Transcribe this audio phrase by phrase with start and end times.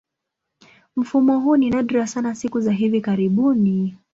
[0.95, 3.97] Mfumo huu ni nadra sana siku za hivi karibuni.